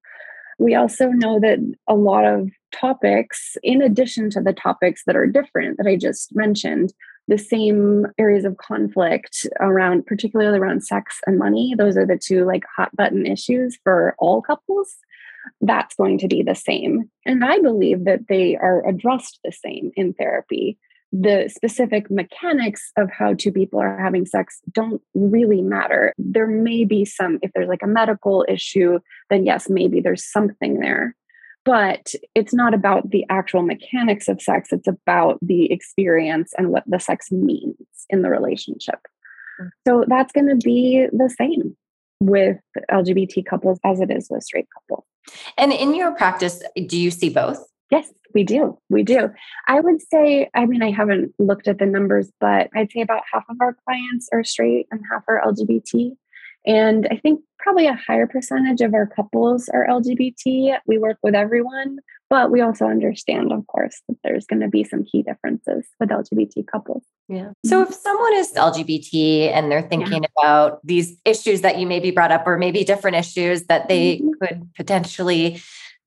We 0.57 0.75
also 0.75 1.07
know 1.09 1.39
that 1.41 1.59
a 1.87 1.95
lot 1.95 2.25
of 2.25 2.49
topics, 2.71 3.57
in 3.61 3.81
addition 3.81 4.29
to 4.31 4.41
the 4.41 4.53
topics 4.53 5.03
that 5.05 5.15
are 5.15 5.27
different 5.27 5.77
that 5.77 5.87
I 5.87 5.97
just 5.97 6.33
mentioned, 6.35 6.93
the 7.27 7.37
same 7.37 8.05
areas 8.17 8.45
of 8.45 8.57
conflict 8.57 9.47
around, 9.59 10.05
particularly 10.05 10.59
around 10.59 10.85
sex 10.85 11.19
and 11.25 11.39
money, 11.39 11.73
those 11.77 11.97
are 11.97 12.05
the 12.05 12.17
two 12.17 12.45
like 12.45 12.63
hot 12.75 12.95
button 12.95 13.25
issues 13.25 13.77
for 13.83 14.15
all 14.19 14.41
couples. 14.41 14.95
That's 15.61 15.95
going 15.95 16.17
to 16.19 16.27
be 16.27 16.43
the 16.43 16.55
same. 16.55 17.09
And 17.25 17.43
I 17.43 17.59
believe 17.59 18.05
that 18.05 18.27
they 18.27 18.55
are 18.55 18.87
addressed 18.87 19.39
the 19.43 19.51
same 19.51 19.91
in 19.95 20.13
therapy 20.13 20.77
the 21.21 21.49
specific 21.53 22.09
mechanics 22.11 22.91
of 22.97 23.09
how 23.09 23.33
two 23.33 23.51
people 23.51 23.79
are 23.79 23.97
having 23.97 24.25
sex 24.25 24.59
don't 24.71 25.01
really 25.13 25.61
matter. 25.61 26.13
There 26.17 26.47
may 26.47 26.83
be 26.83 27.05
some, 27.05 27.39
if 27.41 27.51
there's 27.53 27.69
like 27.69 27.83
a 27.83 27.87
medical 27.87 28.45
issue, 28.49 28.99
then 29.29 29.45
yes, 29.45 29.69
maybe 29.69 30.01
there's 30.01 30.29
something 30.29 30.79
there. 30.79 31.15
But 31.63 32.13
it's 32.35 32.53
not 32.53 32.73
about 32.73 33.09
the 33.09 33.25
actual 33.29 33.63
mechanics 33.63 34.27
of 34.27 34.41
sex, 34.41 34.69
it's 34.71 34.87
about 34.87 35.39
the 35.41 35.71
experience 35.71 36.53
and 36.57 36.69
what 36.69 36.83
the 36.85 36.99
sex 36.99 37.31
means 37.31 37.75
in 38.09 38.21
the 38.21 38.29
relationship. 38.29 38.99
Mm. 39.59 39.69
So 39.87 40.05
that's 40.07 40.31
going 40.31 40.49
to 40.49 40.57
be 40.57 41.07
the 41.11 41.33
same 41.37 41.75
with 42.19 42.57
LGBT 42.91 43.45
couples 43.45 43.79
as 43.83 43.99
it 43.99 44.11
is 44.11 44.27
with 44.29 44.43
straight 44.43 44.67
couples. 44.73 45.05
And 45.57 45.71
in 45.71 45.95
your 45.95 46.11
practice, 46.11 46.61
do 46.87 46.97
you 46.97 47.11
see 47.11 47.29
both? 47.29 47.65
Yes, 47.91 48.11
we 48.33 48.43
do. 48.43 48.77
We 48.89 49.03
do. 49.03 49.29
I 49.67 49.79
would 49.79 50.01
say, 50.01 50.49
I 50.53 50.65
mean, 50.65 50.81
I 50.81 50.91
haven't 50.91 51.33
looked 51.39 51.67
at 51.67 51.77
the 51.77 51.85
numbers, 51.85 52.31
but 52.39 52.69
I'd 52.75 52.91
say 52.91 53.01
about 53.01 53.23
half 53.31 53.43
of 53.49 53.57
our 53.61 53.75
clients 53.85 54.27
are 54.33 54.43
straight 54.43 54.87
and 54.91 55.01
half 55.11 55.23
are 55.27 55.41
LGBT. 55.45 56.11
And 56.65 57.07
I 57.11 57.17
think 57.17 57.41
probably 57.59 57.87
a 57.87 57.93
higher 57.93 58.25
percentage 58.25 58.81
of 58.81 58.93
our 58.93 59.05
couples 59.05 59.69
are 59.69 59.87
LGBT. 59.87 60.77
We 60.87 60.97
work 60.97 61.17
with 61.21 61.35
everyone, 61.35 61.99
but 62.29 62.51
we 62.51 62.61
also 62.61 62.85
understand, 62.85 63.51
of 63.51 63.67
course, 63.67 64.01
that 64.07 64.17
there's 64.23 64.47
going 64.47 64.61
to 64.61 64.67
be 64.67 64.83
some 64.83 65.03
key 65.03 65.21
differences 65.21 65.85
with 65.99 66.09
LGBT 66.09 66.65
couples. 66.71 67.03
Yeah. 67.27 67.51
So 67.65 67.81
if 67.81 67.93
someone 67.93 68.33
is 68.35 68.53
LGBT 68.53 69.51
and 69.51 69.71
they're 69.71 69.81
thinking 69.81 70.23
yeah. 70.23 70.29
about 70.41 70.85
these 70.85 71.19
issues 71.25 71.61
that 71.61 71.79
you 71.79 71.87
maybe 71.87 72.11
brought 72.11 72.31
up, 72.31 72.45
or 72.45 72.57
maybe 72.57 72.83
different 72.83 73.17
issues 73.17 73.63
that 73.63 73.87
they 73.87 74.17
mm-hmm. 74.17 74.29
could 74.39 74.69
potentially 74.75 75.61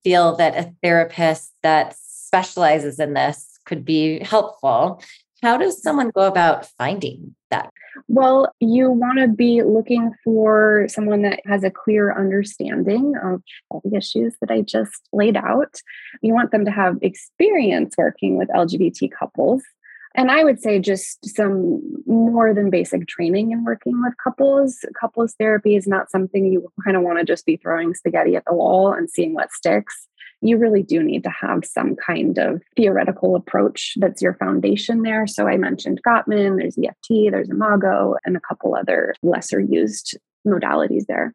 feel 0.05 0.37
that 0.37 0.57
a 0.57 0.73
therapist 0.83 1.53
that 1.63 1.97
specializes 1.99 3.01
in 3.01 3.15
this 3.15 3.59
could 3.65 3.85
be 3.85 4.21
helpful. 4.21 5.03
How 5.43 5.57
does 5.57 5.83
someone 5.83 6.11
go 6.11 6.23
about 6.23 6.67
finding 6.79 7.35
that? 7.51 7.71
Well, 8.07 8.53
you 8.61 8.91
want 8.91 9.19
to 9.19 9.29
be 9.29 9.63
looking 9.63 10.13
for 10.25 10.87
someone 10.89 11.23
that 11.23 11.41
has 11.47 11.65
a 11.65 11.71
clear 11.71 12.17
understanding 12.17 13.15
of 13.23 13.43
all 13.71 13.83
the 13.85 13.97
issues 13.97 14.37
that 14.41 14.51
I 14.51 14.63
just 14.63 15.09
laid 15.13 15.37
out. 15.37 15.81
You 16.23 16.33
want 16.33 16.53
them 16.53 16.65
to 16.65 16.71
have 16.71 16.97
experience 17.03 17.95
working 17.99 18.37
with 18.37 18.49
LGBT 18.49 19.11
couples. 19.11 19.63
And 20.15 20.31
I 20.31 20.43
would 20.43 20.61
say 20.61 20.79
just 20.79 21.25
some 21.37 21.81
more 22.07 22.55
than 22.55 22.71
basic 22.71 23.07
training 23.07 23.53
in 23.53 23.65
working 23.65 24.01
with 24.03 24.15
couples. 24.23 24.79
Couples 24.99 25.35
therapy 25.39 25.77
is 25.77 25.87
not 25.87 26.11
something 26.11 26.47
you 26.47 26.71
kind 26.85 26.97
of 26.97 27.03
want 27.03 27.19
to 27.19 27.25
just 27.25 27.47
be 27.47 27.57
throwing 27.57 27.95
spaghetti 27.95 28.35
at 28.35 28.45
the 28.47 28.55
wall 28.55 28.93
and 28.93 29.11
seeing 29.11 29.35
what 29.35 29.53
sticks 29.53 30.09
you 30.41 30.57
really 30.57 30.83
do 30.83 31.03
need 31.03 31.25
to 31.25 31.31
have 31.31 31.65
some 31.65 31.97
kind 31.97 32.39
of 32.39 32.63
theoretical 32.77 33.35
approach 33.35 33.95
that's 33.99 34.23
your 34.23 34.35
foundation 34.35 35.03
there. 35.03 35.27
So 35.27 35.49
I 35.49 35.57
mentioned 35.57 36.01
Gottman, 36.07 36.59
there's 36.59 36.79
EFT, 36.79 37.31
there's 37.33 37.51
Imago, 37.51 38.15
and 38.25 38.37
a 38.37 38.41
couple 38.41 38.75
other 38.75 39.15
lesser 39.23 39.61
used 39.61 40.17
modalities 40.47 41.07
there. 41.09 41.35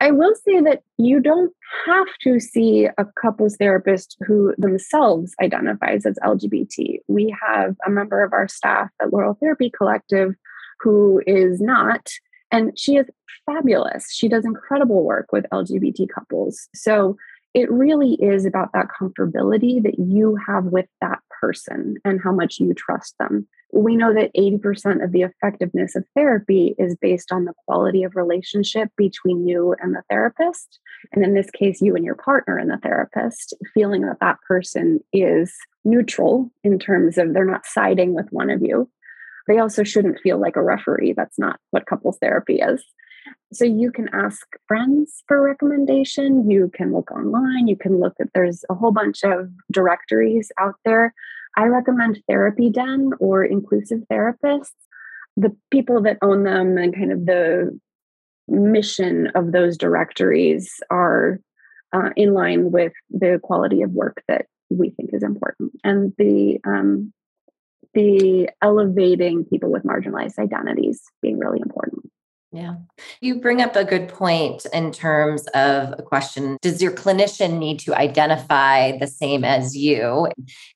I 0.00 0.10
will 0.10 0.34
say 0.34 0.60
that 0.60 0.82
you 0.98 1.20
don't 1.20 1.52
have 1.86 2.06
to 2.22 2.38
see 2.38 2.86
a 2.98 3.06
couples 3.20 3.56
therapist 3.56 4.16
who 4.26 4.54
themselves 4.58 5.34
identifies 5.42 6.04
as 6.04 6.18
LGBT. 6.22 6.98
We 7.08 7.34
have 7.46 7.76
a 7.86 7.90
member 7.90 8.22
of 8.22 8.32
our 8.32 8.46
staff 8.46 8.90
at 9.00 9.12
Laurel 9.12 9.38
Therapy 9.40 9.70
Collective 9.70 10.34
who 10.80 11.22
is 11.26 11.60
not, 11.60 12.10
and 12.52 12.78
she 12.78 12.96
is 12.96 13.06
fabulous. 13.46 14.12
She 14.12 14.28
does 14.28 14.44
incredible 14.44 15.04
work 15.04 15.32
with 15.32 15.46
LGBT 15.52 16.08
couples. 16.14 16.68
So 16.74 17.16
it 17.54 17.70
really 17.70 18.14
is 18.14 18.44
about 18.44 18.70
that 18.74 18.88
comfortability 18.88 19.82
that 19.82 19.98
you 19.98 20.36
have 20.46 20.64
with 20.66 20.86
that 21.00 21.20
person 21.40 21.96
and 22.04 22.20
how 22.22 22.32
much 22.32 22.60
you 22.60 22.74
trust 22.74 23.14
them. 23.18 23.48
We 23.72 23.96
know 23.96 24.14
that 24.14 24.34
80% 24.34 25.02
of 25.02 25.12
the 25.12 25.22
effectiveness 25.22 25.96
of 25.96 26.04
therapy 26.14 26.74
is 26.78 26.96
based 26.96 27.32
on 27.32 27.44
the 27.44 27.54
quality 27.66 28.04
of 28.04 28.14
relationship 28.14 28.88
between 28.96 29.46
you 29.46 29.74
and 29.80 29.94
the 29.94 30.02
therapist. 30.08 30.78
And 31.12 31.24
in 31.24 31.34
this 31.34 31.50
case, 31.50 31.80
you 31.80 31.96
and 31.96 32.04
your 32.04 32.14
partner 32.14 32.58
and 32.58 32.70
the 32.70 32.78
therapist, 32.78 33.54
feeling 33.74 34.02
that 34.02 34.20
that 34.20 34.38
person 34.46 35.00
is 35.12 35.52
neutral 35.84 36.50
in 36.62 36.78
terms 36.78 37.18
of 37.18 37.32
they're 37.32 37.44
not 37.44 37.66
siding 37.66 38.14
with 38.14 38.26
one 38.30 38.50
of 38.50 38.62
you. 38.62 38.88
They 39.48 39.58
also 39.58 39.84
shouldn't 39.84 40.20
feel 40.20 40.40
like 40.40 40.56
a 40.56 40.62
referee. 40.62 41.14
That's 41.16 41.38
not 41.38 41.58
what 41.70 41.86
couples 41.86 42.18
therapy 42.20 42.56
is. 42.56 42.84
So 43.52 43.64
you 43.64 43.90
can 43.92 44.08
ask 44.12 44.46
friends 44.66 45.22
for 45.26 45.42
recommendation. 45.42 46.50
You 46.50 46.70
can 46.74 46.92
look 46.92 47.10
online. 47.10 47.68
You 47.68 47.76
can 47.76 48.00
look 48.00 48.14
at 48.20 48.28
there's 48.34 48.64
a 48.70 48.74
whole 48.74 48.92
bunch 48.92 49.24
of 49.24 49.50
directories 49.72 50.50
out 50.58 50.74
there. 50.84 51.14
I 51.56 51.64
recommend 51.64 52.22
Therapy 52.28 52.70
Den 52.70 53.10
or 53.18 53.44
Inclusive 53.44 54.00
Therapists. 54.10 54.72
The 55.36 55.54
people 55.70 56.02
that 56.02 56.18
own 56.22 56.44
them 56.44 56.78
and 56.78 56.94
kind 56.94 57.12
of 57.12 57.26
the 57.26 57.78
mission 58.48 59.28
of 59.34 59.52
those 59.52 59.76
directories 59.76 60.80
are 60.90 61.40
uh, 61.92 62.10
in 62.16 62.32
line 62.34 62.70
with 62.70 62.92
the 63.10 63.40
quality 63.42 63.82
of 63.82 63.90
work 63.92 64.22
that 64.28 64.46
we 64.70 64.90
think 64.90 65.10
is 65.12 65.22
important 65.22 65.72
and 65.84 66.12
the 66.18 66.58
um, 66.64 67.12
the 67.94 68.50
elevating 68.60 69.44
people 69.44 69.70
with 69.70 69.84
marginalized 69.84 70.38
identities 70.38 71.02
being 71.22 71.38
really 71.38 71.60
important. 71.60 72.10
Yeah. 72.52 72.76
You 73.20 73.40
bring 73.40 73.60
up 73.60 73.74
a 73.76 73.84
good 73.84 74.08
point 74.08 74.66
in 74.72 74.92
terms 74.92 75.46
of 75.48 75.94
a 75.98 76.02
question 76.02 76.56
Does 76.62 76.80
your 76.80 76.92
clinician 76.92 77.58
need 77.58 77.80
to 77.80 77.94
identify 77.94 78.96
the 78.98 79.06
same 79.06 79.44
as 79.44 79.76
you? 79.76 80.28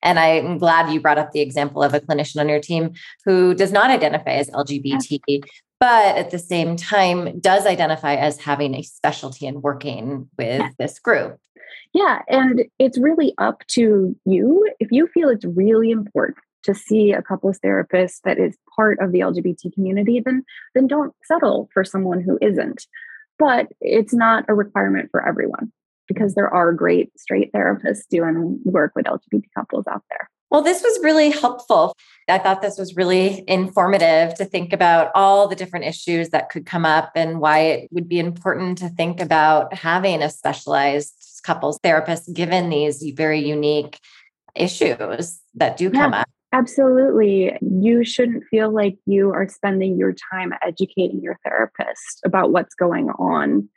And 0.02 0.18
I'm 0.18 0.58
glad 0.58 0.92
you 0.92 1.00
brought 1.00 1.18
up 1.18 1.32
the 1.32 1.40
example 1.40 1.82
of 1.82 1.94
a 1.94 2.00
clinician 2.00 2.40
on 2.40 2.48
your 2.48 2.60
team 2.60 2.92
who 3.24 3.54
does 3.54 3.72
not 3.72 3.90
identify 3.90 4.32
as 4.32 4.50
LGBT, 4.50 5.42
but 5.78 6.16
at 6.16 6.30
the 6.30 6.38
same 6.38 6.76
time 6.76 7.38
does 7.40 7.66
identify 7.66 8.14
as 8.14 8.38
having 8.40 8.74
a 8.74 8.82
specialty 8.82 9.46
in 9.46 9.62
working 9.62 10.28
with 10.36 10.62
this 10.78 10.98
group. 10.98 11.38
Yeah. 11.94 12.20
And 12.28 12.64
it's 12.78 12.98
really 12.98 13.32
up 13.38 13.66
to 13.68 14.16
you. 14.24 14.68
If 14.80 14.88
you 14.90 15.08
feel 15.08 15.28
it's 15.28 15.44
really 15.44 15.90
important 15.90 16.38
to 16.64 16.74
see 16.74 17.12
a 17.12 17.22
couples 17.22 17.58
therapist 17.58 18.24
that 18.24 18.38
is 18.38 18.56
part 18.76 18.98
of 19.00 19.12
the 19.12 19.20
LGBT 19.20 19.72
community, 19.72 20.20
then 20.20 20.44
then 20.74 20.86
don't 20.86 21.14
settle 21.24 21.68
for 21.72 21.84
someone 21.84 22.20
who 22.20 22.38
isn't. 22.40 22.86
But 23.38 23.68
it's 23.80 24.12
not 24.12 24.44
a 24.48 24.54
requirement 24.54 25.08
for 25.10 25.26
everyone 25.26 25.72
because 26.06 26.34
there 26.34 26.52
are 26.52 26.72
great 26.72 27.18
straight 27.18 27.52
therapists 27.52 28.06
doing 28.10 28.60
work 28.64 28.92
with 28.94 29.06
LGBT 29.06 29.44
couples 29.54 29.86
out 29.86 30.02
there. 30.10 30.28
Well, 30.50 30.62
this 30.62 30.82
was 30.82 30.98
really 31.04 31.30
helpful. 31.30 31.94
I 32.28 32.38
thought 32.38 32.60
this 32.60 32.76
was 32.76 32.96
really 32.96 33.44
informative 33.46 34.34
to 34.34 34.44
think 34.44 34.72
about 34.72 35.12
all 35.14 35.46
the 35.46 35.54
different 35.54 35.86
issues 35.86 36.30
that 36.30 36.50
could 36.50 36.66
come 36.66 36.84
up 36.84 37.12
and 37.14 37.40
why 37.40 37.60
it 37.60 37.88
would 37.92 38.08
be 38.08 38.18
important 38.18 38.78
to 38.78 38.88
think 38.88 39.20
about 39.20 39.72
having 39.72 40.22
a 40.22 40.30
specialized 40.30 41.40
couples 41.44 41.78
therapist 41.82 42.34
given 42.34 42.68
these 42.68 43.02
very 43.14 43.38
unique 43.38 44.00
issues 44.56 45.40
that 45.54 45.76
do 45.76 45.88
come 45.88 46.14
up. 46.14 46.28
Absolutely. 46.52 47.56
You 47.60 48.04
shouldn't 48.04 48.44
feel 48.50 48.72
like 48.74 48.96
you 49.06 49.32
are 49.32 49.48
spending 49.48 49.96
your 49.96 50.14
time 50.32 50.52
educating 50.62 51.20
your 51.22 51.38
therapist 51.44 52.20
about 52.24 52.50
what's 52.50 52.74
going 52.74 53.10
on. 53.10 53.68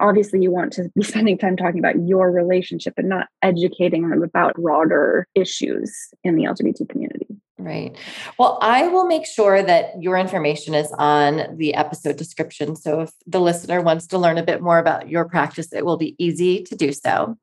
Obviously, 0.00 0.40
you 0.40 0.50
want 0.50 0.72
to 0.74 0.90
be 0.96 1.02
spending 1.02 1.36
time 1.36 1.56
talking 1.56 1.78
about 1.78 2.06
your 2.06 2.30
relationship 2.30 2.94
and 2.96 3.08
not 3.08 3.28
educating 3.42 4.08
them 4.08 4.22
about 4.22 4.54
broader 4.54 5.28
issues 5.34 5.94
in 6.24 6.36
the 6.36 6.44
LGBT 6.44 6.88
community. 6.88 7.26
Right. 7.58 7.96
Well, 8.38 8.58
I 8.60 8.88
will 8.88 9.06
make 9.06 9.26
sure 9.26 9.62
that 9.62 10.02
your 10.02 10.16
information 10.16 10.74
is 10.74 10.90
on 10.98 11.56
the 11.56 11.74
episode 11.74 12.16
description. 12.16 12.74
So 12.74 13.02
if 13.02 13.12
the 13.26 13.40
listener 13.40 13.80
wants 13.80 14.08
to 14.08 14.18
learn 14.18 14.38
a 14.38 14.42
bit 14.42 14.62
more 14.62 14.78
about 14.78 15.08
your 15.08 15.26
practice, 15.26 15.72
it 15.72 15.84
will 15.84 15.98
be 15.98 16.16
easy 16.18 16.64
to 16.64 16.74
do 16.74 16.92
so. 16.92 17.36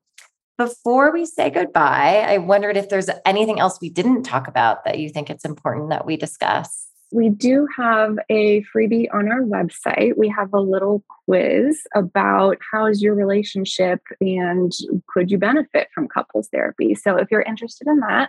Before 0.60 1.10
we 1.10 1.24
say 1.24 1.48
goodbye, 1.48 2.22
I 2.28 2.36
wondered 2.36 2.76
if 2.76 2.90
there's 2.90 3.08
anything 3.24 3.58
else 3.58 3.78
we 3.80 3.88
didn't 3.88 4.24
talk 4.24 4.46
about 4.46 4.84
that 4.84 4.98
you 4.98 5.08
think 5.08 5.30
it's 5.30 5.46
important 5.46 5.88
that 5.88 6.04
we 6.04 6.18
discuss. 6.18 6.86
We 7.10 7.30
do 7.30 7.66
have 7.78 8.18
a 8.28 8.62
freebie 8.64 9.06
on 9.10 9.32
our 9.32 9.40
website. 9.40 10.18
We 10.18 10.28
have 10.28 10.52
a 10.52 10.60
little 10.60 11.02
quiz 11.24 11.80
about 11.94 12.58
how's 12.70 13.00
your 13.00 13.14
relationship 13.14 14.02
and 14.20 14.70
could 15.08 15.30
you 15.30 15.38
benefit 15.38 15.88
from 15.94 16.08
couples 16.08 16.50
therapy. 16.52 16.94
So 16.94 17.16
if 17.16 17.30
you're 17.30 17.40
interested 17.40 17.88
in 17.88 18.00
that, 18.00 18.28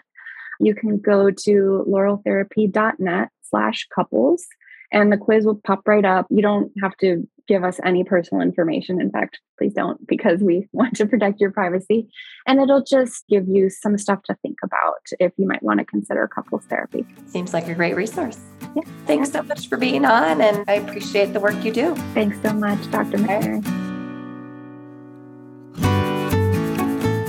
you 0.62 0.74
can 0.74 1.00
go 1.00 1.32
to 1.32 1.86
laureltherapy.net 1.86 3.28
slash 3.42 3.90
couples 3.94 4.46
and 4.92 5.12
the 5.12 5.18
quiz 5.18 5.46
will 5.46 5.60
pop 5.66 5.86
right 5.86 6.06
up. 6.06 6.28
You 6.30 6.42
don't 6.42 6.72
have 6.82 6.96
to 6.98 7.28
give 7.48 7.64
us 7.64 7.80
any 7.84 8.04
personal 8.04 8.42
information. 8.42 9.02
In 9.02 9.12
fact, 9.12 9.40
please 9.58 9.74
don't 9.74 10.06
because 10.08 10.42
we 10.42 10.68
want 10.74 10.96
to 10.98 11.06
protect 11.06 11.40
your 11.40 11.52
privacy. 11.52 12.08
And 12.48 12.60
it'll 12.60 12.84
just 12.84 13.26
give 13.30 13.48
you 13.48 13.70
some 13.70 13.98
stuff 13.98 14.24
to 14.24 14.36
think 14.42 14.58
about 14.64 15.02
if 15.20 15.32
you 15.38 15.48
might 15.48 15.64
want 15.64 15.80
to 15.80 15.86
consider 15.86 16.28
couples 16.28 16.66
therapy. 16.66 17.06
Seems 17.28 17.54
like 17.54 17.68
a 17.68 17.76
great 17.76 17.96
resource. 17.96 18.40
Yeah. 18.76 18.84
Thanks 19.06 19.32
so 19.32 19.44
much 19.44 19.68
for 19.68 19.78
being 19.78 20.06
on, 20.06 20.40
and 20.42 20.64
I 20.70 20.74
appreciate 20.76 21.34
the 21.34 21.40
work 21.40 21.64
you 21.64 21.74
do. 21.74 21.96
Thanks 22.14 22.42
so 22.42 22.54
much, 22.54 22.90
Dr. 22.90 23.18
McNary. 23.18 23.92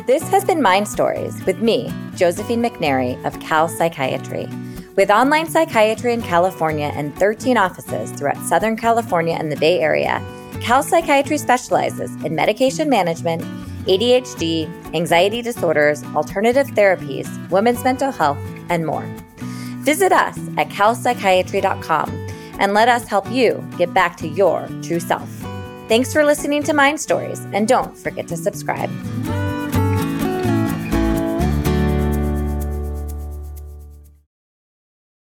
This 0.07 0.28
has 0.28 0.45
been 0.45 0.61
Mind 0.61 0.87
Stories 0.88 1.45
with 1.47 1.62
me, 1.62 1.92
Josephine 2.16 2.62
McNary 2.62 3.25
of 3.25 3.38
Cal 3.40 3.69
Psychiatry. 3.69 4.47
With 4.94 5.11
online 5.11 5.49
psychiatry 5.49 6.12
in 6.12 6.20
California 6.20 6.92
and 6.94 7.16
13 7.16 7.56
offices 7.56 8.12
throughout 8.12 8.37
Southern 8.44 8.76
California 8.76 9.34
and 9.34 9.50
the 9.50 9.56
Bay 9.56 9.80
Area, 9.80 10.22
Cal 10.61 10.82
Psychiatry 10.82 11.38
specializes 11.38 12.14
in 12.25 12.34
medication 12.34 12.90
management, 12.90 13.40
ADHD, 13.87 14.68
anxiety 14.94 15.40
disorders, 15.40 16.04
alternative 16.14 16.66
therapies, 16.68 17.26
women's 17.50 17.82
mental 17.82 18.12
health, 18.12 18.38
and 18.68 18.84
more. 18.84 19.04
Visit 19.80 20.12
us 20.12 20.38
at 20.58 20.68
calpsychiatry.com 20.68 22.11
and 22.61 22.75
let 22.75 22.88
us 22.88 23.08
help 23.08 23.30
you 23.30 23.66
get 23.78 23.94
back 23.94 24.18
to 24.18 24.28
your 24.28 24.68
true 24.82 25.00
self. 25.00 25.28
Thanks 25.88 26.12
for 26.12 26.22
listening 26.22 26.62
to 26.64 26.75
Mind 26.75 27.00
Stories, 27.00 27.40
and 27.54 27.66
don't 27.66 27.96
forget 27.96 28.28
to 28.28 28.37
subscribe. 28.37 28.90